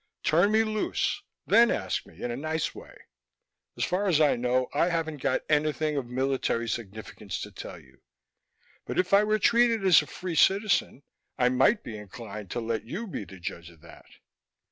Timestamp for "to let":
12.49-12.83